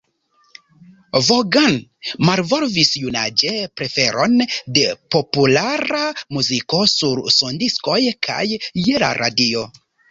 Vaughan 1.25 1.75
malvolvis 2.29 2.91
junaĝe 3.03 3.53
preferon 3.81 4.35
de 4.79 4.87
populara 5.17 6.03
muziko 6.39 6.83
sur 6.99 7.25
sondiskoj 7.41 8.03
kaj 8.31 8.45
je 8.91 9.03
la 9.07 9.17
radio. 9.25 9.67